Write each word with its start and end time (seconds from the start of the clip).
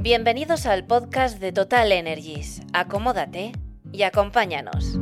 Bienvenidos 0.00 0.64
al 0.66 0.86
podcast 0.86 1.40
de 1.40 1.50
Total 1.50 1.90
Energies. 1.90 2.60
Acomódate 2.72 3.50
y 3.90 4.02
acompáñanos. 4.02 4.96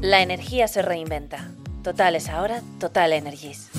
La 0.00 0.20
energía 0.20 0.66
se 0.66 0.82
reinventa. 0.82 1.52
Total 1.84 2.16
es 2.16 2.28
ahora 2.28 2.60
Total 2.80 3.12
Energies. 3.12 3.70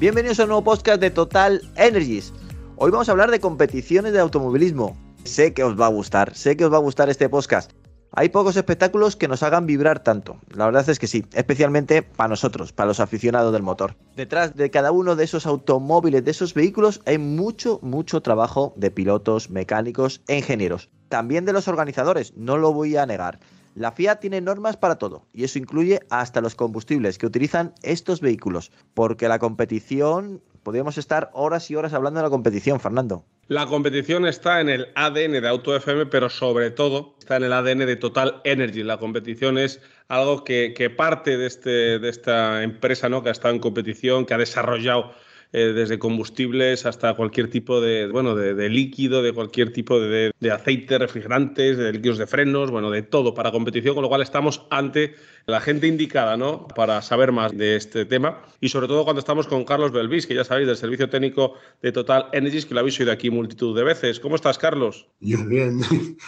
Bienvenidos 0.00 0.40
a 0.40 0.42
un 0.42 0.48
nuevo 0.48 0.64
podcast 0.64 1.00
de 1.00 1.10
Total 1.10 1.62
Energies. 1.76 2.32
Hoy 2.74 2.90
vamos 2.90 3.08
a 3.08 3.12
hablar 3.12 3.30
de 3.30 3.38
competiciones 3.38 4.12
de 4.12 4.18
automovilismo. 4.18 4.96
Sé 5.22 5.54
que 5.54 5.62
os 5.62 5.80
va 5.80 5.86
a 5.86 5.90
gustar, 5.90 6.34
sé 6.34 6.56
que 6.56 6.64
os 6.64 6.72
va 6.72 6.78
a 6.78 6.80
gustar 6.80 7.08
este 7.08 7.28
podcast. 7.28 7.70
Hay 8.12 8.30
pocos 8.30 8.56
espectáculos 8.56 9.14
que 9.14 9.28
nos 9.28 9.44
hagan 9.44 9.66
vibrar 9.66 10.02
tanto. 10.02 10.36
La 10.52 10.66
verdad 10.66 10.88
es 10.88 10.98
que 10.98 11.06
sí, 11.06 11.24
especialmente 11.32 12.02
para 12.02 12.28
nosotros, 12.28 12.72
para 12.72 12.88
los 12.88 12.98
aficionados 12.98 13.52
del 13.52 13.62
motor. 13.62 13.94
Detrás 14.16 14.56
de 14.56 14.68
cada 14.68 14.90
uno 14.90 15.14
de 15.14 15.22
esos 15.22 15.46
automóviles, 15.46 16.24
de 16.24 16.32
esos 16.32 16.52
vehículos, 16.52 17.02
hay 17.06 17.18
mucho, 17.18 17.78
mucho 17.82 18.20
trabajo 18.20 18.72
de 18.74 18.90
pilotos, 18.90 19.48
mecánicos 19.48 20.22
e 20.26 20.38
ingenieros. 20.38 20.90
También 21.08 21.44
de 21.44 21.52
los 21.52 21.68
organizadores, 21.68 22.36
no 22.36 22.56
lo 22.58 22.72
voy 22.72 22.96
a 22.96 23.06
negar. 23.06 23.38
La 23.76 23.92
FIA 23.92 24.16
tiene 24.16 24.40
normas 24.40 24.76
para 24.76 24.96
todo, 24.96 25.26
y 25.32 25.44
eso 25.44 25.60
incluye 25.60 26.00
hasta 26.10 26.40
los 26.40 26.56
combustibles 26.56 27.16
que 27.16 27.26
utilizan 27.26 27.74
estos 27.82 28.20
vehículos, 28.20 28.72
porque 28.92 29.28
la 29.28 29.38
competición, 29.38 30.42
podríamos 30.64 30.98
estar 30.98 31.30
horas 31.32 31.70
y 31.70 31.76
horas 31.76 31.92
hablando 31.92 32.18
de 32.18 32.24
la 32.24 32.30
competición, 32.30 32.80
Fernando. 32.80 33.24
La 33.50 33.66
competición 33.66 34.26
está 34.26 34.60
en 34.60 34.68
el 34.68 34.92
ADN 34.94 35.32
de 35.42 35.48
Auto 35.48 35.74
FM, 35.74 36.06
pero 36.06 36.30
sobre 36.30 36.70
todo 36.70 37.16
está 37.18 37.34
en 37.34 37.42
el 37.42 37.52
ADN 37.52 37.78
de 37.78 37.96
Total 37.96 38.40
Energy. 38.44 38.84
La 38.84 38.98
competición 38.98 39.58
es 39.58 39.80
algo 40.06 40.44
que, 40.44 40.94
parte 40.96 41.36
de, 41.36 41.48
este, 41.48 41.98
de 41.98 42.08
esta 42.08 42.62
empresa 42.62 43.08
¿no? 43.08 43.24
que 43.24 43.30
ha 43.30 43.32
estado 43.32 43.52
en 43.52 43.60
competición, 43.60 44.24
que 44.24 44.34
ha 44.34 44.38
desarrollado 44.38 45.12
eh, 45.52 45.72
desde 45.74 45.98
combustibles 45.98 46.86
hasta 46.86 47.14
cualquier 47.14 47.50
tipo 47.50 47.80
de, 47.80 48.06
bueno, 48.06 48.36
de, 48.36 48.68
líquido, 48.68 49.22
de 49.22 49.32
cualquier 49.32 49.72
tipo 49.72 50.00
de, 50.00 50.32
de, 50.38 50.50
aceite, 50.50 50.98
refrigerantes, 50.98 51.76
de 51.76 51.92
líquidos 51.92 52.18
de 52.18 52.26
frenos, 52.26 52.70
bueno, 52.70 52.90
de 52.90 53.02
todo 53.02 53.34
para 53.34 53.50
competición, 53.50 53.94
con 53.94 54.02
lo 54.02 54.08
cual 54.08 54.22
estamos 54.22 54.66
ante 54.70 55.14
la 55.46 55.60
gente 55.60 55.86
indicada, 55.86 56.36
¿no? 56.36 56.68
Para 56.68 57.02
saber 57.02 57.32
más 57.32 57.56
de 57.56 57.76
este 57.76 58.04
tema 58.04 58.42
y 58.60 58.68
sobre 58.68 58.86
todo 58.86 59.04
cuando 59.04 59.20
estamos 59.20 59.46
con 59.46 59.64
Carlos 59.64 59.92
Belvis, 59.92 60.26
que 60.26 60.34
ya 60.34 60.44
sabéis 60.44 60.68
del 60.68 60.76
servicio 60.76 61.08
técnico 61.08 61.54
de 61.82 61.92
Total 61.92 62.26
Energies, 62.32 62.66
que 62.66 62.74
lo 62.74 62.80
habéis 62.80 63.00
oído 63.00 63.12
aquí 63.12 63.30
multitud 63.30 63.76
de 63.76 63.84
veces. 63.84 64.20
¿Cómo 64.20 64.36
estás, 64.36 64.58
Carlos? 64.58 65.08
Yo 65.20 65.44
bien. 65.44 65.80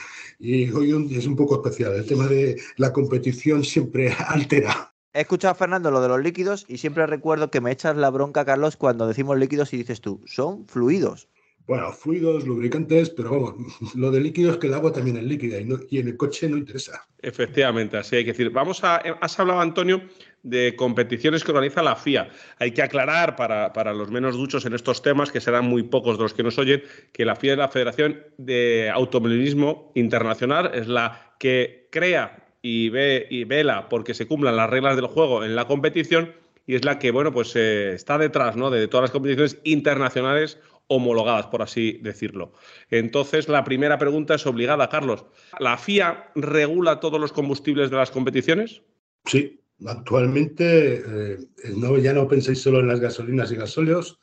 Y 0.45 0.69
hoy 0.73 0.91
es 1.17 1.27
un 1.27 1.37
poco 1.37 1.55
especial. 1.55 1.95
El 1.95 2.05
tema 2.05 2.27
de 2.27 2.61
la 2.77 2.93
competición 2.93 3.63
siempre 3.63 4.13
altera 4.27 4.92
He 5.15 5.21
escuchado 5.21 5.53
a 5.53 5.55
Fernando 5.55 5.91
lo 5.91 6.01
de 6.01 6.09
los 6.09 6.23
líquidos 6.23 6.65
y 6.69 6.79
siempre 6.79 7.07
recuerdo 7.07 7.51
que 7.51 7.61
me 7.61 7.71
echas 7.71 7.95
la 7.97 8.09
bronca, 8.09 8.47
Carlos, 8.47 8.79
cuando 8.79 9.07
decimos 9.07 9.39
líquidos 9.39 9.75
y 9.75 9.77
dices 9.77 10.01
tú, 10.01 10.23
son 10.27 10.67
fluidos. 10.67 11.29
Bueno, 11.67 11.93
fluidos, 11.93 12.47
lubricantes, 12.47 13.11
pero 13.11 13.31
vamos, 13.31 13.55
lo 13.95 14.11
de 14.11 14.21
líquidos 14.21 14.57
que 14.57 14.69
el 14.69 14.75
agua 14.75 14.91
también 14.91 15.19
es 15.19 15.25
líquida 15.25 15.59
y, 15.91 15.99
en 15.99 16.09
el 16.09 16.17
coche 16.17 16.49
no 16.49 16.57
interesa. 16.57 17.07
Efectivamente, 17.21 17.99
así 17.99 18.17
hay 18.17 18.25
que 18.25 18.33
decir. 18.33 18.49
Vamos 18.51 18.83
a, 18.85 18.97
has 18.97 19.39
hablado, 19.39 19.61
Antonio, 19.61 20.01
de 20.43 20.75
competiciones 20.77 21.45
que 21.45 21.51
organiza 21.51 21.83
la 21.83 21.95
FIA. 21.95 22.31
Hay 22.59 22.73
que 22.73 22.83
aclarar 22.83 23.37
para, 23.37 23.75
para, 23.75 23.93
los 23.93 24.11
menos 24.11 24.37
duchos 24.37 24.65
en 24.65 24.73
estos 24.73 25.03
temas, 25.03 25.31
que 25.31 25.43
serán 25.43 25.67
muy 25.67 25.83
pocos 25.83 26.17
de 26.17 26.23
los 26.23 26.33
que 26.33 26.43
nos 26.43 26.59
oyen, 26.59 26.83
que 27.13 27.27
la 27.27 27.37
FIA 27.37 27.53
es 27.53 27.59
la 27.59 27.69
Federación 27.69 28.23
de 28.39 28.91
Automovilismo 28.93 29.93
Internacional, 29.95 30.71
es 30.75 30.89
la 30.89 31.35
que 31.39 31.89
crea 31.93 32.42
y, 32.63 32.89
ve, 32.89 33.27
y 33.29 33.45
vela 33.45 33.89
porque 33.89 34.15
se 34.15 34.27
cumplan 34.27 34.57
las 34.57 34.71
reglas 34.71 34.97
del 34.97 35.07
juego 35.07 35.45
en 35.45 35.57
la 35.57 35.67
competición 35.67 36.33
y 36.65 36.77
es 36.77 36.85
la 36.85 36.99
que, 36.99 37.11
bueno, 37.11 37.33
pues 37.33 37.55
eh, 37.57 37.93
está 37.93 38.19
detrás 38.19 38.57
¿no? 38.57 38.71
de 38.71 38.87
todas 38.87 39.03
las 39.03 39.11
competiciones 39.11 39.59
internacionales 39.65 40.59
homologadas, 40.87 41.47
por 41.47 41.63
así 41.63 41.99
decirlo. 42.03 42.53
Entonces, 42.91 43.49
la 43.49 43.65
primera 43.65 43.99
pregunta 43.99 44.35
es 44.35 44.47
obligada, 44.47 44.89
Carlos. 44.89 45.25
¿La 45.59 45.77
FIA 45.77 46.31
regula 46.35 47.01
todos 47.01 47.21
los 47.21 47.33
combustibles 47.33 47.91
de 47.91 47.97
las 47.97 48.11
competiciones? 48.11 48.83
Sí, 49.25 49.61
actualmente 49.87 51.03
eh, 51.07 51.39
no, 51.77 51.99
ya 51.99 52.13
no 52.13 52.29
penséis 52.29 52.61
solo 52.61 52.81
en 52.81 52.89
las 52.89 53.01
gasolinas 53.01 53.51
y 53.51 53.57
gasóleos, 53.57 54.19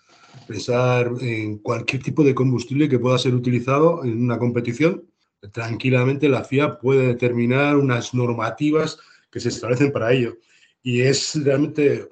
pensar 0.47 1.11
en 1.21 1.57
cualquier 1.57 2.03
tipo 2.03 2.23
de 2.23 2.35
combustible 2.35 2.87
que 2.87 2.99
pueda 2.99 3.17
ser 3.17 3.33
utilizado 3.33 4.03
en 4.05 4.23
una 4.23 4.37
competición 4.37 5.03
tranquilamente 5.51 6.29
la 6.29 6.43
FIA 6.43 6.79
puede 6.79 7.07
determinar 7.07 7.77
unas 7.77 8.13
normativas 8.13 8.99
que 9.31 9.39
se 9.39 9.49
establecen 9.49 9.91
para 9.91 10.11
ello. 10.11 10.37
Y 10.81 11.01
es 11.01 11.33
realmente 11.43 12.07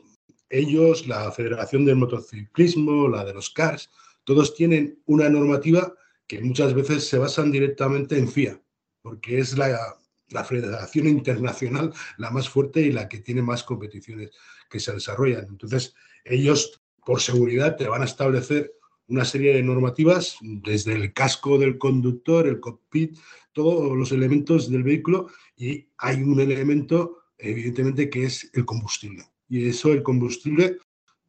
ellos, 0.50 1.08
la 1.08 1.32
Federación 1.32 1.86
del 1.86 1.98
Motociclismo, 1.98 3.08
la 3.08 3.26
de 3.26 3.34
los 3.34 3.50
CARS, 3.50 3.90
todos 4.24 4.56
tienen 4.56 5.02
una 5.06 5.30
normativa 5.30 5.94
que 6.28 6.42
muchas 6.42 6.74
veces 6.74 7.08
se 7.08 7.18
basan 7.18 7.52
directamente 7.52 8.18
en 8.18 8.28
FIA, 8.28 8.62
porque 9.02 9.40
es 9.40 9.58
la, 9.58 9.98
la 10.30 10.44
federación 10.44 11.08
internacional 11.08 11.94
la 12.18 12.32
más 12.32 12.50
fuerte 12.50 12.82
y 12.82 12.92
la 12.92 13.08
que 13.08 13.20
tiene 13.20 13.42
más 13.42 13.64
competiciones 13.64 14.32
que 14.70 14.80
se 14.80 14.94
desarrollan. 14.94 15.46
Entonces, 15.50 15.96
ellos, 16.26 16.82
por 17.06 17.22
seguridad, 17.22 17.78
te 17.78 17.88
van 17.88 18.02
a 18.02 18.06
establecer 18.06 18.74
una 19.07 19.25
serie 19.25 19.53
de 19.53 19.63
normativas, 19.63 20.38
desde 20.41 20.94
el 20.94 21.13
casco 21.13 21.57
del 21.57 21.78
conductor, 21.78 22.47
el 22.47 22.59
cockpit, 22.59 23.18
todos 23.53 23.97
los 23.97 24.12
elementos 24.12 24.69
del 24.69 24.84
vehículo, 24.84 25.29
y 25.56 25.88
hay 25.97 26.22
un 26.22 26.40
elemento, 26.40 27.23
evidentemente, 27.38 28.09
que 28.09 28.25
es 28.25 28.50
el 28.53 28.66
combustible. 28.66 29.23
Y 29.50 29.67
eso, 29.69 29.94
el 29.94 30.03
combustible, 30.03 30.78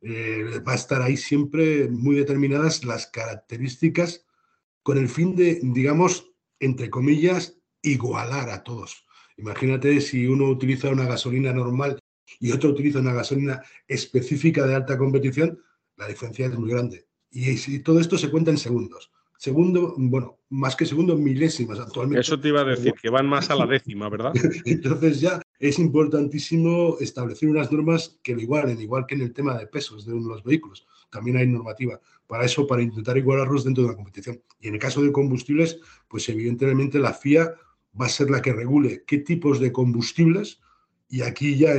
eh, 0.01 0.61
va 0.67 0.73
a 0.73 0.77
estar 0.77 1.03
ahí 1.03 1.17
siempre 1.17 1.89
muy 1.89 2.17
determinadas 2.17 2.85
las 2.85 3.07
características 3.07 4.27
con 4.83 4.99
el 4.99 5.09
fin 5.09 5.35
de, 5.35 5.61
digamos, 5.63 6.31
entre 6.61 6.91
comillas, 6.91 7.59
igualar 7.83 8.51
a 8.51 8.63
todos. 8.63 9.05
Imagínate 9.37 10.01
si 10.01 10.27
uno 10.27 10.49
utiliza 10.49 10.91
una 10.91 11.07
gasolina 11.07 11.53
normal 11.53 11.99
y 12.41 12.53
otro 12.53 12.71
utiliza 12.71 12.99
una 12.99 13.13
gasolina 13.13 13.63
específica 13.87 14.67
de 14.67 14.75
alta 14.75 14.99
competición, 14.99 15.63
la 15.97 16.09
diferencia 16.09 16.47
es 16.47 16.59
muy 16.59 16.71
grande. 16.71 17.08
Y, 17.31 17.81
todo 17.81 18.01
esto 18.01 18.17
se 18.17 18.31
cuenta 18.31 18.51
en 18.51 18.59
segundos. 18.59 19.11
Segundo, 19.37 19.95
bueno, 19.97 20.39
más 20.49 20.75
que 20.75 20.85
segundo, 20.85 21.17
milésimas 21.17 21.79
actualmente. 21.79 22.21
Eso 22.21 22.41
te 22.41 22.49
iba 22.49 22.63
a 22.63 22.65
decir, 22.65 22.93
que 23.01 23.09
van 23.09 23.27
más 23.29 23.51
a 23.51 23.55
la 23.55 23.67
décima, 23.67 24.09
¿verdad? 24.09 24.33
Entonces 24.65 25.21
ya 25.21 25.41
es 25.61 25.79
importantísimo 25.79 26.97
establecer 26.99 27.49
unas 27.49 27.71
normas 27.71 28.19
que 28.23 28.35
lo 28.35 28.41
igualen, 28.41 28.81
igual 28.81 29.07
que 29.07 29.15
en 29.15 29.21
el 29.23 29.33
tema 29.33 29.57
de 29.57 29.67
pesos 29.69 30.07
de 30.07 30.15
los 30.15 30.43
vehículos. 30.43 30.87
También 31.11 31.37
hay 31.37 31.47
normativa 31.47 32.01
para 32.27 32.45
eso, 32.45 32.67
para 32.67 32.83
intentar 32.83 33.17
igualarlos 33.17 33.65
dentro 33.65 33.85
de 33.85 33.91
la 33.91 33.97
competición. 33.97 34.43
Y 34.61 34.69
en 34.69 34.75
el 34.75 34.81
caso 34.81 35.03
de 35.03 35.13
combustibles, 35.13 35.79
pues 36.09 36.29
evidentemente 36.29 36.99
la 36.99 37.15
FIA 37.15 37.55
va 38.01 38.07
a 38.07 38.11
ser 38.11 38.31
la 38.31 38.43
que 38.43 38.53
regule 38.53 39.05
qué 39.07 39.19
tipos 39.19 39.61
de 39.61 39.71
combustibles. 39.71 40.61
Y 41.09 41.23
aquí 41.23 41.57
ya 41.57 41.75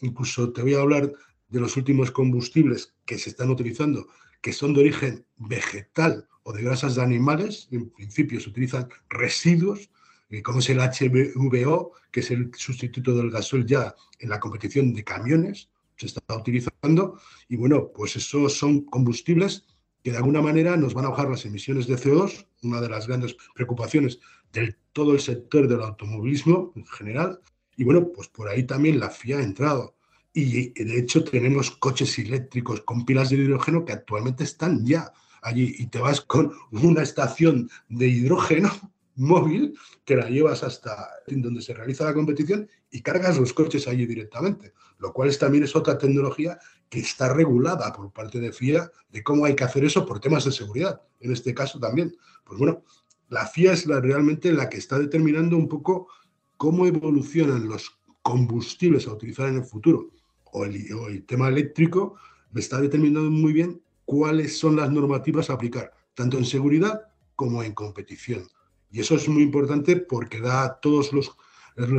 incluso 0.00 0.52
te 0.52 0.62
voy 0.62 0.74
a 0.74 0.80
hablar 0.80 1.12
de 1.48 1.60
los 1.60 1.76
últimos 1.76 2.12
combustibles 2.12 2.94
que 3.04 3.18
se 3.18 3.30
están 3.30 3.50
utilizando 3.50 4.06
que 4.40 4.52
son 4.52 4.74
de 4.74 4.80
origen 4.80 5.26
vegetal 5.36 6.28
o 6.42 6.52
de 6.52 6.62
grasas 6.62 6.94
de 6.94 7.02
animales, 7.02 7.68
en 7.70 7.90
principio 7.90 8.40
se 8.40 8.50
utilizan 8.50 8.88
residuos, 9.08 9.90
eh, 10.30 10.42
como 10.42 10.60
es 10.60 10.70
el 10.70 10.78
HVO, 10.78 11.92
que 12.10 12.20
es 12.20 12.30
el 12.30 12.50
sustituto 12.54 13.14
del 13.14 13.30
gasol 13.30 13.66
ya 13.66 13.94
en 14.18 14.30
la 14.30 14.40
competición 14.40 14.94
de 14.94 15.04
camiones, 15.04 15.68
se 15.96 16.06
está 16.06 16.34
utilizando, 16.34 17.20
y 17.48 17.56
bueno, 17.56 17.90
pues 17.94 18.16
esos 18.16 18.54
son 18.54 18.86
combustibles 18.86 19.66
que 20.02 20.12
de 20.12 20.16
alguna 20.16 20.40
manera 20.40 20.76
nos 20.76 20.94
van 20.94 21.04
a 21.04 21.10
bajar 21.10 21.28
las 21.28 21.44
emisiones 21.44 21.86
de 21.86 21.96
CO2, 21.96 22.46
una 22.62 22.80
de 22.80 22.88
las 22.88 23.06
grandes 23.06 23.36
preocupaciones 23.54 24.18
de 24.52 24.76
todo 24.92 25.12
el 25.12 25.20
sector 25.20 25.68
del 25.68 25.82
automovilismo 25.82 26.72
en 26.74 26.86
general, 26.86 27.40
y 27.76 27.84
bueno, 27.84 28.10
pues 28.12 28.28
por 28.28 28.48
ahí 28.48 28.64
también 28.64 28.98
la 28.98 29.10
FIA 29.10 29.38
ha 29.38 29.42
entrado. 29.42 29.94
Y 30.32 30.70
de 30.84 30.98
hecho 30.98 31.24
tenemos 31.24 31.72
coches 31.72 32.18
eléctricos 32.18 32.82
con 32.82 33.04
pilas 33.04 33.30
de 33.30 33.36
hidrógeno 33.36 33.84
que 33.84 33.92
actualmente 33.92 34.44
están 34.44 34.86
ya 34.86 35.12
allí 35.42 35.74
y 35.78 35.86
te 35.86 35.98
vas 35.98 36.20
con 36.20 36.52
una 36.70 37.02
estación 37.02 37.68
de 37.88 38.08
hidrógeno 38.08 38.70
móvil 39.16 39.76
que 40.04 40.16
la 40.16 40.28
llevas 40.28 40.62
hasta 40.62 41.08
donde 41.26 41.62
se 41.62 41.74
realiza 41.74 42.04
la 42.04 42.14
competición 42.14 42.68
y 42.90 43.02
cargas 43.02 43.38
los 43.38 43.52
coches 43.52 43.86
allí 43.88 44.06
directamente, 44.06 44.72
lo 44.98 45.12
cual 45.12 45.36
también 45.36 45.64
es 45.64 45.76
otra 45.76 45.98
tecnología 45.98 46.58
que 46.88 47.00
está 47.00 47.32
regulada 47.32 47.92
por 47.92 48.12
parte 48.12 48.40
de 48.40 48.52
FIA 48.52 48.90
de 49.10 49.22
cómo 49.22 49.44
hay 49.44 49.54
que 49.54 49.64
hacer 49.64 49.84
eso 49.84 50.06
por 50.06 50.20
temas 50.20 50.44
de 50.44 50.52
seguridad, 50.52 51.02
en 51.20 51.32
este 51.32 51.54
caso 51.54 51.78
también. 51.78 52.16
Pues 52.44 52.58
bueno, 52.58 52.84
la 53.28 53.46
FIA 53.46 53.72
es 53.72 53.86
la, 53.86 54.00
realmente 54.00 54.52
la 54.52 54.68
que 54.68 54.78
está 54.78 54.98
determinando 54.98 55.56
un 55.56 55.68
poco 55.68 56.08
cómo 56.56 56.86
evolucionan 56.86 57.68
los 57.68 57.98
combustibles 58.22 59.06
a 59.06 59.12
utilizar 59.12 59.48
en 59.48 59.56
el 59.56 59.64
futuro 59.64 60.10
o 60.52 60.64
el, 60.64 61.24
tema 61.24 61.48
eléctrico, 61.48 62.16
me 62.52 62.60
está 62.60 62.80
determinando 62.80 63.30
muy 63.30 63.52
bien 63.52 63.82
cuáles 64.04 64.58
son 64.58 64.76
las 64.76 64.90
normativas 64.90 65.50
a 65.50 65.54
aplicar, 65.54 65.92
tanto 66.14 66.38
en 66.38 66.44
seguridad 66.44 67.02
como 67.36 67.62
en 67.62 67.72
competición. 67.72 68.46
Y 68.90 69.00
eso 69.00 69.14
es 69.14 69.28
muy 69.28 69.42
importante 69.42 69.96
porque 69.96 70.40
da 70.40 70.64
a 70.64 70.80
todos 70.80 71.12
los, 71.12 71.36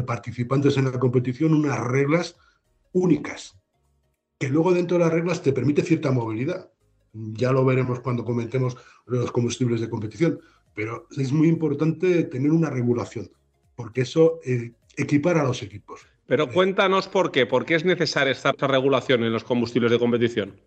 participantes 0.06 0.77
en 0.77 0.86
la 0.86 1.00
competición 1.00 1.53
unas 1.53 1.80
reglas 1.80 2.36
únicas. 2.92 3.57
que 4.38 4.50
luego 4.50 4.74
dentro 4.74 4.98
de 4.98 5.03
las 5.03 5.13
reglas 5.13 5.42
te 5.42 5.53
permite 5.53 5.83
cierta 5.83 6.12
movilidad. 6.12 6.71
Ya 7.13 7.51
lo 7.51 7.63
veremos 7.63 8.00
cuando 8.00 8.25
comentemos 8.25 8.75
los 9.06 9.31
combustibles 9.31 9.81
de 9.81 9.89
competición, 9.89 10.39
pero 10.74 11.07
es 11.18 11.31
muy 11.31 11.48
importante 11.48 12.24
tener 12.24 12.51
una 12.51 12.69
regulación, 12.69 13.30
porque 13.75 14.01
eso 14.01 14.39
eh, 14.44 14.74
equipara 14.98 15.42
a 15.42 15.45
los 15.45 15.62
equipos. 15.62 16.10
Pero 16.31 16.49
cuéntanos 16.49 17.09
por 17.09 17.29
qué, 17.29 17.45
por 17.45 17.65
qué 17.65 17.75
es 17.75 17.83
necesaria 17.83 18.31
esta 18.31 18.53
regulación 18.53 19.25
en 19.25 19.33
los 19.33 19.43
combustibles 19.43 19.91
de 19.91 19.99
competición. 19.99 20.57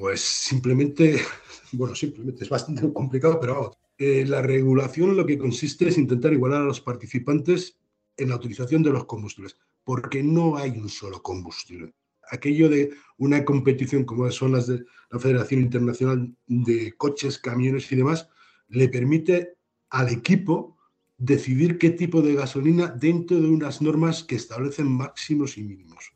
Pues 0.00 0.20
simplemente, 0.20 1.22
bueno, 1.70 1.94
simplemente 1.94 2.42
es 2.42 2.50
bastante 2.50 2.92
complicado, 2.92 3.38
pero 3.38 3.54
vamos, 3.54 3.78
eh, 3.98 4.24
la 4.26 4.42
regulación 4.42 5.16
lo 5.16 5.24
que 5.24 5.38
consiste 5.38 5.86
es 5.86 5.96
intentar 5.96 6.32
igualar 6.32 6.62
a 6.62 6.64
los 6.64 6.80
participantes 6.80 7.78
en 8.16 8.30
la 8.30 8.34
utilización 8.34 8.82
de 8.82 8.90
los 8.90 9.04
combustibles, 9.04 9.56
porque 9.84 10.24
no 10.24 10.56
hay 10.56 10.70
un 10.70 10.88
solo 10.88 11.22
combustible. 11.22 11.94
Aquello 12.28 12.68
de 12.68 12.90
una 13.16 13.44
competición 13.44 14.02
como 14.02 14.28
son 14.32 14.50
las 14.50 14.66
de 14.66 14.84
la 15.12 15.20
Federación 15.20 15.60
Internacional 15.60 16.34
de 16.48 16.94
Coches, 16.96 17.38
Camiones 17.38 17.92
y 17.92 17.94
demás, 17.94 18.28
le 18.66 18.88
permite 18.88 19.54
al 19.88 20.08
equipo 20.08 20.78
decidir 21.22 21.78
qué 21.78 21.90
tipo 21.90 22.20
de 22.20 22.34
gasolina 22.34 22.88
dentro 22.88 23.40
de 23.40 23.46
unas 23.46 23.80
normas 23.80 24.24
que 24.24 24.34
establecen 24.34 24.90
máximos 24.90 25.56
y 25.56 25.62
mínimos. 25.62 26.12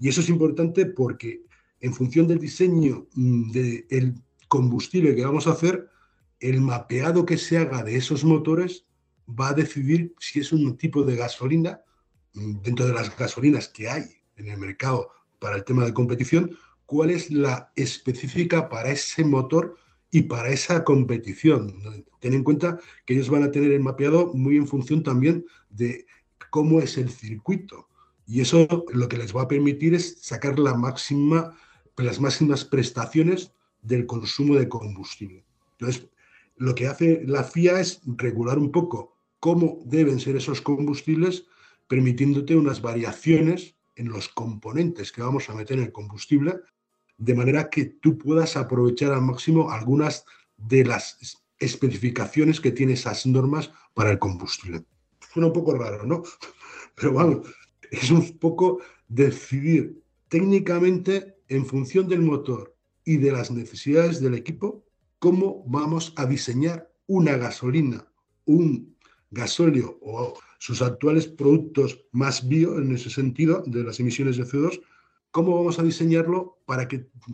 Y 0.00 0.08
eso 0.08 0.22
es 0.22 0.30
importante 0.30 0.86
porque 0.86 1.42
en 1.80 1.92
función 1.92 2.26
del 2.26 2.38
diseño 2.38 3.06
mm, 3.12 3.50
del 3.50 4.14
combustible 4.48 5.14
que 5.14 5.26
vamos 5.26 5.46
a 5.46 5.52
hacer, 5.52 5.90
el 6.40 6.62
mapeado 6.62 7.26
que 7.26 7.36
se 7.36 7.58
haga 7.58 7.82
de 7.82 7.96
esos 7.96 8.24
motores 8.24 8.86
va 9.28 9.48
a 9.50 9.52
decidir 9.52 10.14
si 10.18 10.40
es 10.40 10.50
un 10.50 10.78
tipo 10.78 11.02
de 11.02 11.16
gasolina, 11.16 11.82
mm, 12.32 12.62
dentro 12.62 12.86
de 12.86 12.94
las 12.94 13.14
gasolinas 13.14 13.68
que 13.68 13.90
hay 13.90 14.04
en 14.36 14.48
el 14.48 14.56
mercado 14.56 15.10
para 15.38 15.56
el 15.56 15.64
tema 15.64 15.84
de 15.84 15.92
competición, 15.92 16.56
cuál 16.86 17.10
es 17.10 17.30
la 17.30 17.70
específica 17.76 18.70
para 18.70 18.92
ese 18.92 19.26
motor 19.26 19.76
y 20.10 20.22
para 20.22 20.50
esa 20.50 20.84
competición. 20.84 21.74
Ten 22.20 22.34
en 22.34 22.44
cuenta 22.44 22.78
que 23.04 23.14
ellos 23.14 23.30
van 23.30 23.42
a 23.42 23.50
tener 23.50 23.72
el 23.72 23.80
mapeado 23.80 24.32
muy 24.34 24.56
en 24.56 24.66
función 24.66 25.02
también 25.02 25.44
de 25.70 26.06
cómo 26.50 26.80
es 26.80 26.96
el 26.96 27.10
circuito. 27.10 27.88
Y 28.26 28.40
eso 28.40 28.66
lo 28.92 29.08
que 29.08 29.18
les 29.18 29.34
va 29.34 29.42
a 29.42 29.48
permitir 29.48 29.94
es 29.94 30.18
sacar 30.20 30.58
la 30.58 30.74
máxima, 30.74 31.56
las 31.96 32.20
máximas 32.20 32.64
prestaciones 32.64 33.52
del 33.82 34.06
consumo 34.06 34.56
de 34.56 34.68
combustible. 34.68 35.44
Entonces, 35.72 36.08
lo 36.56 36.74
que 36.74 36.88
hace 36.88 37.22
la 37.24 37.44
FIA 37.44 37.80
es 37.80 38.00
regular 38.04 38.58
un 38.58 38.72
poco 38.72 39.16
cómo 39.40 39.78
deben 39.84 40.18
ser 40.18 40.36
esos 40.36 40.60
combustibles, 40.60 41.46
permitiéndote 41.86 42.56
unas 42.56 42.82
variaciones 42.82 43.76
en 43.96 44.08
los 44.08 44.28
componentes 44.28 45.12
que 45.12 45.22
vamos 45.22 45.48
a 45.48 45.54
meter 45.54 45.78
en 45.78 45.84
el 45.84 45.92
combustible, 45.92 46.60
de 47.18 47.34
manera 47.34 47.68
que 47.68 47.84
tú 47.84 48.16
puedas 48.16 48.56
aprovechar 48.56 49.12
al 49.12 49.22
máximo 49.22 49.70
algunas 49.70 50.24
de 50.56 50.84
las 50.84 51.44
especificaciones 51.58 52.60
que 52.60 52.70
tienen 52.70 52.94
esas 52.94 53.26
normas 53.26 53.70
para 53.92 54.10
el 54.10 54.18
combustible. 54.18 54.84
Suena 55.32 55.48
un 55.48 55.52
poco 55.52 55.74
raro, 55.74 56.06
¿no? 56.06 56.22
Pero 56.94 57.12
vamos, 57.12 57.48
es 57.90 58.10
un 58.10 58.38
poco 58.38 58.80
decidir 59.08 60.02
técnicamente 60.28 61.36
en 61.48 61.66
función 61.66 62.08
del 62.08 62.22
motor 62.22 62.74
y 63.04 63.16
de 63.16 63.32
las 63.32 63.50
necesidades 63.50 64.20
del 64.20 64.34
equipo 64.34 64.84
cómo 65.18 65.64
vamos 65.66 66.12
a 66.16 66.26
diseñar 66.26 66.92
una 67.06 67.36
gasolina, 67.36 68.06
un 68.44 68.96
gasóleo 69.30 69.98
o 70.02 70.38
sus 70.58 70.82
actuales 70.82 71.26
productos 71.26 72.04
más 72.12 72.46
bio 72.46 72.78
en 72.78 72.94
ese 72.94 73.10
sentido 73.10 73.62
de 73.66 73.82
las 73.84 73.98
emisiones 74.00 74.36
de 74.36 74.44
CO2, 74.44 74.80
cómo 75.30 75.56
vamos 75.56 75.78
a 75.78 75.82
diseñarlo 75.82 76.58
para 76.66 76.88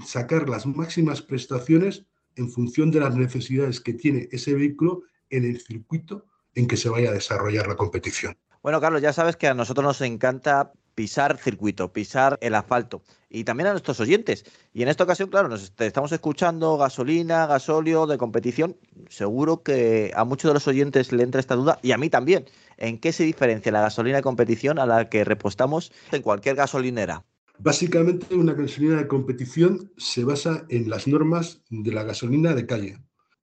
sacar 0.04 0.48
las 0.48 0.66
máximas 0.66 1.22
prestaciones 1.22 2.06
en 2.36 2.50
función 2.50 2.90
de 2.90 3.00
las 3.00 3.16
necesidades 3.16 3.80
que 3.80 3.94
tiene 3.94 4.28
ese 4.32 4.54
vehículo 4.54 5.02
en 5.30 5.44
el 5.44 5.60
circuito 5.60 6.26
en 6.54 6.66
que 6.66 6.76
se 6.76 6.88
vaya 6.88 7.10
a 7.10 7.14
desarrollar 7.14 7.66
la 7.66 7.76
competición. 7.76 8.36
Bueno, 8.62 8.80
Carlos, 8.80 9.02
ya 9.02 9.12
sabes 9.12 9.36
que 9.36 9.46
a 9.46 9.54
nosotros 9.54 9.84
nos 9.84 10.00
encanta 10.00 10.72
pisar 10.94 11.36
circuito, 11.38 11.92
pisar 11.92 12.38
el 12.40 12.54
asfalto 12.54 13.02
y 13.28 13.44
también 13.44 13.66
a 13.66 13.70
nuestros 13.72 14.00
oyentes. 14.00 14.44
Y 14.72 14.82
en 14.82 14.88
esta 14.88 15.04
ocasión, 15.04 15.28
claro, 15.28 15.48
nos 15.48 15.72
estamos 15.78 16.12
escuchando 16.12 16.76
gasolina, 16.76 17.46
gasóleo 17.46 18.06
de 18.06 18.16
competición. 18.16 18.76
Seguro 19.08 19.62
que 19.62 20.12
a 20.14 20.24
muchos 20.24 20.48
de 20.48 20.54
los 20.54 20.68
oyentes 20.68 21.12
le 21.12 21.24
entra 21.24 21.40
esta 21.40 21.56
duda 21.56 21.78
y 21.82 21.92
a 21.92 21.98
mí 21.98 22.10
también. 22.10 22.46
¿En 22.76 22.98
qué 22.98 23.12
se 23.12 23.24
diferencia 23.24 23.72
la 23.72 23.80
gasolina 23.80 24.18
de 24.18 24.22
competición 24.22 24.78
a 24.78 24.86
la 24.86 25.08
que 25.08 25.24
repostamos 25.24 25.92
en 26.12 26.22
cualquier 26.22 26.56
gasolinera? 26.56 27.24
Básicamente, 27.58 28.34
una 28.34 28.54
gasolina 28.54 28.96
de 28.96 29.08
competición 29.08 29.92
se 29.96 30.24
basa 30.24 30.66
en 30.68 30.90
las 30.90 31.06
normas 31.06 31.62
de 31.70 31.92
la 31.92 32.02
gasolina 32.02 32.54
de 32.54 32.66
calle, 32.66 32.98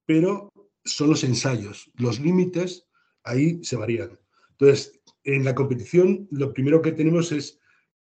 pero 0.06 0.52
son 0.84 1.10
los 1.10 1.24
ensayos, 1.24 1.92
los 1.96 2.20
límites 2.20 2.88
ahí 3.24 3.64
se 3.64 3.78
varían. 3.78 4.20
Entonces, 4.52 5.00
en 5.24 5.44
la 5.46 5.56
competición 5.56 6.28
lo 6.32 6.54
primero 6.54 6.82
que 6.82 6.92
tenemos 6.92 7.32
es 7.32 7.60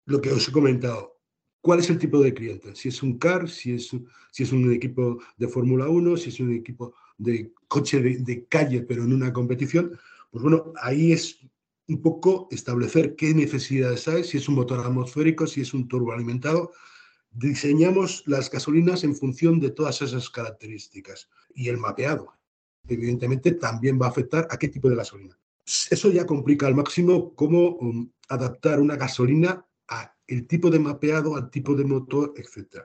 lo 0.05 0.21
que 0.21 0.31
os 0.31 0.47
he 0.47 0.51
comentado. 0.51 1.19
¿Cuál 1.61 1.79
es 1.79 1.89
el 1.89 1.97
tipo 1.97 2.19
de 2.21 2.33
cliente? 2.33 2.75
Si 2.75 2.89
es 2.89 3.01
un 3.01 3.17
car, 3.17 3.49
si 3.49 3.73
es, 3.73 3.91
un 3.91 4.71
equipo 4.71 5.19
de 5.37 5.47
Fórmula 5.47 5.89
1, 5.89 6.17
si 6.17 6.29
es 6.29 6.39
un 6.39 6.53
equipo 6.53 6.93
de 7.17 7.51
coche 7.67 7.99
de, 8.01 8.45
calle, 8.47 8.83
pero 8.83 9.03
en 9.03 9.13
una 9.13 9.33
competición. 9.33 9.97
Pues 10.29 10.43
bueno, 10.43 10.73
ahí 10.79 11.11
es 11.11 11.39
un 11.87 12.01
poco 12.01 12.47
establecer 12.51 13.15
qué 13.15 13.33
necesidades 13.33 14.07
hay, 14.07 14.23
si 14.23 14.37
es 14.37 14.49
un 14.49 14.55
motor 14.55 14.79
atmosférico, 14.79 15.45
si 15.47 15.61
es 15.61 15.73
un 15.73 15.87
turboalimentado. 15.87 16.71
Diseñamos 17.31 18.23
las 18.25 18.49
gasolinas 18.49 19.03
en 19.03 19.15
función 19.15 19.59
de 19.59 19.71
todas 19.71 20.01
esas 20.01 20.29
características. 20.29 21.29
Y 21.53 21.69
el 21.69 21.77
mapeado, 21.77 22.33
evidentemente, 22.87 23.51
también 23.53 23.99
va 24.01 24.07
a 24.07 24.09
afectar 24.09 24.47
a 24.49 24.57
qué 24.57 24.69
tipo 24.69 24.89
de 24.89 24.95
gasolina. 24.95 25.37
Eso 25.65 26.11
ya 26.11 26.25
complica 26.25 26.67
al 26.67 26.75
máximo 26.75 27.33
cómo 27.35 27.75
um, 27.77 28.09
adaptar 28.29 28.79
una 28.79 28.95
gasolina 28.95 29.65
a 29.87 30.15
tipo 30.47 30.69
de 30.69 30.79
mapeado, 30.79 31.35
al 31.35 31.49
tipo 31.49 31.75
de 31.75 31.85
motor, 31.85 32.33
etc. 32.37 32.83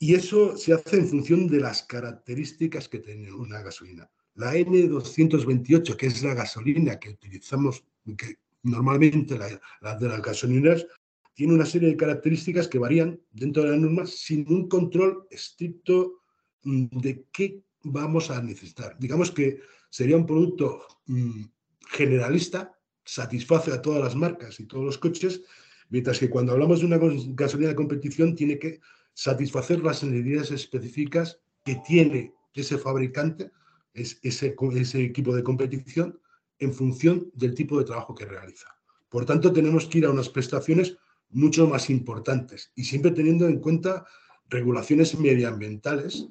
Y 0.00 0.14
eso 0.14 0.56
se 0.56 0.72
hace 0.72 0.96
en 0.96 1.08
función 1.08 1.46
de 1.46 1.60
las 1.60 1.82
características 1.84 2.88
que 2.88 2.98
tiene 2.98 3.32
una 3.32 3.62
gasolina. 3.62 4.10
La 4.34 4.54
N228, 4.54 5.96
que 5.96 6.06
es 6.06 6.22
la 6.22 6.34
gasolina 6.34 6.98
que 6.98 7.10
utilizamos, 7.10 7.84
que 8.16 8.38
normalmente 8.62 9.38
la, 9.38 9.96
de 9.96 10.08
las 10.08 10.22
gasolineras, 10.22 10.86
tiene 11.34 11.54
una 11.54 11.66
serie 11.66 11.88
de 11.88 11.96
características 11.96 12.68
que 12.68 12.78
varían 12.78 13.20
dentro 13.32 13.62
de 13.62 13.70
las 13.70 13.78
normas 13.78 14.10
sin 14.10 14.46
un 14.52 14.68
control 14.68 15.26
estricto 15.30 16.22
de 16.62 17.24
qué 17.32 17.62
vamos 17.82 18.30
a 18.30 18.42
necesitar. 18.42 18.96
Digamos 18.98 19.30
que 19.30 19.60
sería 19.90 20.16
un 20.16 20.26
producto 20.26 20.86
mm, 21.06 21.44
generalista, 21.90 22.78
satisface 23.04 23.72
a 23.72 23.82
todas 23.82 24.02
las 24.02 24.14
marcas 24.14 24.60
y 24.60 24.66
todos 24.66 24.84
los 24.84 24.98
coches, 24.98 25.42
mientras 25.88 26.18
que 26.18 26.30
cuando 26.30 26.52
hablamos 26.52 26.80
de 26.80 26.86
una 26.86 27.00
gasolina 27.34 27.70
de 27.70 27.74
competición 27.74 28.36
tiene 28.36 28.58
que 28.58 28.80
satisfacer 29.14 29.82
las 29.82 30.02
necesidades 30.04 30.50
específicas 30.52 31.40
que 31.64 31.76
tiene 31.86 32.32
ese 32.54 32.78
fabricante, 32.78 33.50
ese, 33.92 34.22
ese 34.22 35.02
equipo 35.02 35.34
de 35.34 35.42
competición, 35.42 36.18
en 36.62 36.72
función 36.72 37.30
del 37.34 37.54
tipo 37.54 37.78
de 37.78 37.84
trabajo 37.84 38.14
que 38.14 38.24
realiza. 38.24 38.68
Por 39.08 39.26
tanto, 39.26 39.52
tenemos 39.52 39.86
que 39.86 39.98
ir 39.98 40.06
a 40.06 40.10
unas 40.10 40.28
prestaciones 40.28 40.96
mucho 41.30 41.66
más 41.66 41.90
importantes 41.90 42.72
y 42.76 42.84
siempre 42.84 43.10
teniendo 43.10 43.46
en 43.46 43.58
cuenta 43.58 44.06
regulaciones 44.48 45.18
medioambientales, 45.18 46.28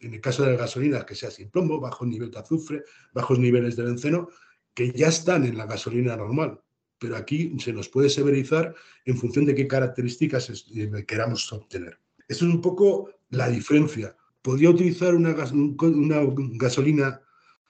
en 0.00 0.14
el 0.14 0.20
caso 0.20 0.42
de 0.42 0.52
la 0.52 0.58
gasolina, 0.58 1.06
que 1.06 1.14
sea 1.14 1.30
sin 1.30 1.50
plomo, 1.50 1.80
bajo 1.80 2.04
nivel 2.04 2.30
de 2.30 2.38
azufre, 2.38 2.82
bajos 3.12 3.38
niveles 3.38 3.76
de 3.76 3.84
benceno, 3.84 4.28
que 4.74 4.90
ya 4.92 5.08
están 5.08 5.44
en 5.44 5.56
la 5.56 5.66
gasolina 5.66 6.16
normal, 6.16 6.60
pero 6.98 7.16
aquí 7.16 7.54
se 7.58 7.72
nos 7.72 7.88
puede 7.88 8.10
severizar 8.10 8.74
en 9.04 9.16
función 9.16 9.44
de 9.44 9.54
qué 9.54 9.66
características 9.66 10.66
eh, 10.74 11.04
queramos 11.06 11.50
obtener. 11.52 11.98
Esto 12.26 12.46
es 12.46 12.52
un 12.52 12.60
poco 12.60 13.10
la 13.30 13.48
diferencia. 13.48 14.16
¿Podría 14.42 14.70
utilizar 14.70 15.14
una, 15.14 15.34
una 15.80 16.20
gasolina 16.58 17.20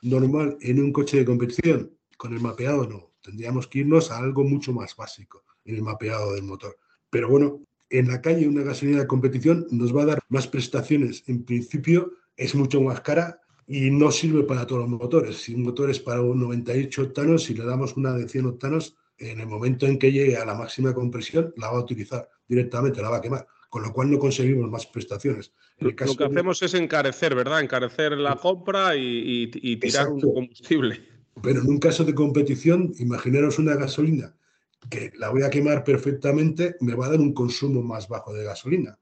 normal 0.06 0.56
en 0.60 0.80
un 0.80 0.92
coche 0.92 1.18
de 1.18 1.25
competición? 1.25 1.92
Con 2.16 2.32
el 2.32 2.40
mapeado 2.40 2.86
no. 2.86 3.12
Tendríamos 3.20 3.66
que 3.66 3.80
irnos 3.80 4.10
a 4.10 4.18
algo 4.18 4.44
mucho 4.44 4.72
más 4.72 4.94
básico 4.96 5.44
en 5.64 5.76
el 5.76 5.82
mapeado 5.82 6.34
del 6.34 6.44
motor. 6.44 6.78
Pero 7.10 7.28
bueno, 7.28 7.60
en 7.90 8.08
la 8.08 8.20
calle 8.20 8.48
una 8.48 8.62
gasolina 8.62 9.00
de 9.00 9.06
competición 9.06 9.66
nos 9.70 9.94
va 9.94 10.02
a 10.02 10.06
dar 10.06 10.20
más 10.28 10.46
prestaciones. 10.46 11.25
En 11.26 11.44
principio 11.44 12.12
es 12.36 12.54
mucho 12.54 12.80
más 12.80 13.00
cara 13.00 13.40
y 13.66 13.90
no 13.90 14.10
sirve 14.10 14.44
para 14.44 14.66
todos 14.66 14.82
los 14.82 15.00
motores. 15.00 15.38
Si 15.38 15.54
un 15.54 15.62
motor 15.62 15.90
es 15.90 16.00
para 16.00 16.22
un 16.22 16.40
98 16.40 17.02
octanos, 17.02 17.44
si 17.44 17.54
le 17.54 17.64
damos 17.64 17.96
una 17.96 18.12
de 18.12 18.28
100 18.28 18.46
octanos, 18.46 18.96
en 19.18 19.40
el 19.40 19.46
momento 19.46 19.86
en 19.86 19.98
que 19.98 20.12
llegue 20.12 20.36
a 20.36 20.44
la 20.44 20.54
máxima 20.54 20.94
compresión, 20.94 21.52
la 21.56 21.70
va 21.70 21.78
a 21.78 21.82
utilizar 21.82 22.28
directamente, 22.46 23.00
la 23.00 23.10
va 23.10 23.16
a 23.16 23.20
quemar, 23.20 23.46
con 23.76 23.83
lo 23.83 23.92
cual 23.92 24.11
no 24.11 24.18
conseguimos 24.18 24.71
más 24.71 24.87
prestaciones. 24.87 25.52
Lo 25.76 25.95
que 25.95 26.04
hacemos 26.04 26.62
es 26.62 26.73
encarecer, 26.73 27.35
¿verdad? 27.35 27.61
Encarecer 27.61 28.12
la 28.12 28.35
compra 28.37 28.97
y, 28.97 29.49
tirar 29.76 30.09
un 30.09 30.18
combustible. 30.18 31.06
Pero 31.42 31.61
en 31.61 31.68
un 31.68 31.78
caso 31.78 32.02
de 32.02 32.14
competición, 32.14 32.95
imaginaros 32.99 33.59
una 33.59 33.75
gasolina 33.75 34.35
que 34.88 35.12
la 35.18 35.28
voy 35.28 35.42
a 35.42 35.50
quemar 35.50 35.85
perfectamente, 35.85 36.76
me 36.80 36.95
va 36.95 37.04
a 37.04 37.11
dar 37.11 37.21
un 37.21 37.35
consumo 37.35 37.83
más 37.83 38.09
bajo 38.09 38.33
de 38.33 38.45
gasolina. 38.45 38.99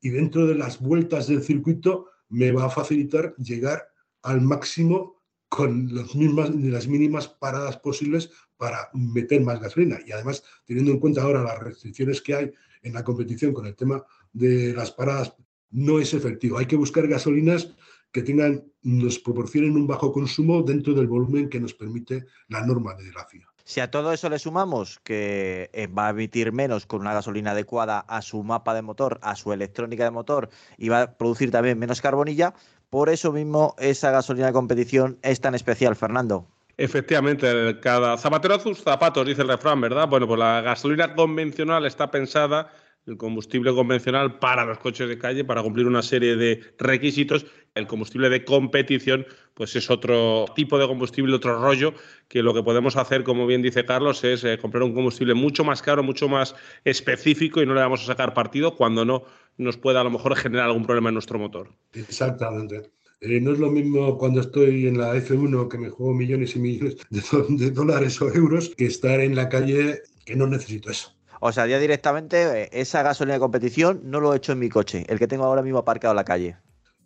y 0.00 0.08
dentro 0.08 0.44
de 0.48 0.56
las 0.56 0.80
vueltas 0.80 1.28
del 1.28 1.44
circuito 1.44 2.06
me 2.28 2.50
va 2.50 2.64
a 2.64 2.70
facilitar 2.70 3.32
llegar 3.36 3.86
al 4.22 4.40
máximo 4.40 5.22
con 5.48 5.88
las 5.94 6.88
mínimas 6.88 7.28
paradas 7.28 7.76
posibles 7.76 8.30
para 8.56 8.90
meter 8.92 9.40
más 9.42 9.60
gasolina. 9.60 10.00
Y 10.04 10.10
además, 10.10 10.42
teniendo 10.64 10.90
en 10.90 10.98
cuenta 10.98 11.22
ahora 11.22 11.44
las 11.44 11.60
restricciones 11.60 12.20
que 12.20 12.34
hay 12.34 12.52
en 12.86 12.92
la 12.92 13.04
competición 13.04 13.52
con 13.52 13.66
el 13.66 13.74
tema 13.74 14.04
de 14.36 14.74
las 14.74 14.90
paradas, 14.92 15.34
no 15.70 15.98
es 15.98 16.14
efectivo. 16.14 16.58
Hay 16.58 16.66
que 16.66 16.76
buscar 16.76 17.06
gasolinas 17.08 17.74
que 18.12 18.22
tengan, 18.22 18.64
nos 18.82 19.18
proporcionen 19.18 19.76
un 19.76 19.86
bajo 19.86 20.12
consumo 20.12 20.62
dentro 20.62 20.94
del 20.94 21.06
volumen 21.06 21.48
que 21.48 21.60
nos 21.60 21.74
permite 21.74 22.24
la 22.48 22.64
norma 22.64 22.94
de 22.94 23.12
la 23.12 23.26
FIA. 23.26 23.46
Si 23.64 23.80
a 23.80 23.90
todo 23.90 24.12
eso 24.12 24.28
le 24.28 24.38
sumamos 24.38 25.00
que 25.02 25.70
eh, 25.72 25.88
va 25.88 26.06
a 26.06 26.10
emitir 26.10 26.52
menos 26.52 26.86
con 26.86 27.00
una 27.00 27.12
gasolina 27.12 27.50
adecuada 27.50 27.98
a 27.98 28.22
su 28.22 28.44
mapa 28.44 28.74
de 28.74 28.82
motor, 28.82 29.18
a 29.22 29.34
su 29.34 29.52
electrónica 29.52 30.04
de 30.04 30.12
motor 30.12 30.50
y 30.78 30.88
va 30.88 31.02
a 31.02 31.12
producir 31.18 31.50
también 31.50 31.78
menos 31.78 32.00
carbonilla, 32.00 32.54
por 32.90 33.08
eso 33.08 33.32
mismo 33.32 33.74
esa 33.78 34.12
gasolina 34.12 34.46
de 34.46 34.52
competición 34.52 35.18
es 35.22 35.40
tan 35.40 35.56
especial, 35.56 35.96
Fernando. 35.96 36.46
Efectivamente, 36.78 37.80
cada 37.80 38.16
zapatero 38.18 38.54
a 38.54 38.60
sus 38.60 38.82
zapatos, 38.82 39.26
dice 39.26 39.42
el 39.42 39.48
refrán, 39.48 39.80
¿verdad? 39.80 40.06
Bueno, 40.08 40.28
pues 40.28 40.38
la 40.38 40.60
gasolina 40.60 41.14
convencional 41.14 41.86
está 41.86 42.10
pensada 42.10 42.70
el 43.06 43.16
combustible 43.16 43.72
convencional 43.72 44.38
para 44.38 44.64
los 44.64 44.78
coches 44.78 45.08
de 45.08 45.18
calle, 45.18 45.44
para 45.44 45.62
cumplir 45.62 45.86
una 45.86 46.02
serie 46.02 46.36
de 46.36 46.60
requisitos. 46.78 47.46
El 47.74 47.86
combustible 47.86 48.28
de 48.30 48.44
competición, 48.44 49.26
pues 49.54 49.76
es 49.76 49.90
otro 49.90 50.46
tipo 50.56 50.78
de 50.78 50.86
combustible, 50.86 51.34
otro 51.34 51.60
rollo, 51.60 51.94
que 52.28 52.42
lo 52.42 52.54
que 52.54 52.62
podemos 52.62 52.96
hacer, 52.96 53.22
como 53.22 53.46
bien 53.46 53.62
dice 53.62 53.84
Carlos, 53.84 54.24
es 54.24 54.44
eh, 54.44 54.58
comprar 54.58 54.82
un 54.82 54.94
combustible 54.94 55.34
mucho 55.34 55.62
más 55.62 55.82
caro, 55.82 56.02
mucho 56.02 56.28
más 56.28 56.54
específico 56.84 57.62
y 57.62 57.66
no 57.66 57.74
le 57.74 57.80
vamos 57.80 58.02
a 58.02 58.06
sacar 58.06 58.34
partido 58.34 58.74
cuando 58.74 59.04
no 59.04 59.24
nos 59.58 59.76
pueda 59.76 60.00
a 60.00 60.04
lo 60.04 60.10
mejor 60.10 60.34
generar 60.36 60.66
algún 60.66 60.84
problema 60.84 61.10
en 61.10 61.14
nuestro 61.14 61.38
motor. 61.38 61.70
Exactamente. 61.92 62.90
Eh, 63.20 63.40
no 63.40 63.52
es 63.52 63.58
lo 63.58 63.70
mismo 63.70 64.18
cuando 64.18 64.40
estoy 64.40 64.86
en 64.86 64.98
la 64.98 65.14
F1 65.16 65.68
que 65.68 65.78
me 65.78 65.88
juego 65.88 66.12
millones 66.12 66.56
y 66.56 66.58
millones 66.58 66.96
de 67.10 67.70
dólares 67.70 68.20
o 68.20 68.32
euros 68.32 68.74
que 68.76 68.86
estar 68.86 69.20
en 69.20 69.34
la 69.34 69.48
calle 69.48 70.02
que 70.24 70.36
no 70.36 70.46
necesito 70.46 70.90
eso. 70.90 71.15
O 71.40 71.52
sea, 71.52 71.66
ya 71.66 71.78
directamente 71.78 72.62
eh, 72.62 72.68
esa 72.72 73.02
gasolina 73.02 73.34
de 73.34 73.40
competición 73.40 74.00
no 74.04 74.20
lo 74.20 74.32
he 74.32 74.36
hecho 74.36 74.52
en 74.52 74.58
mi 74.58 74.68
coche, 74.68 75.04
el 75.08 75.18
que 75.18 75.28
tengo 75.28 75.44
ahora 75.44 75.62
mismo 75.62 75.78
aparcado 75.78 76.12
en 76.12 76.16
la 76.16 76.24
calle. 76.24 76.56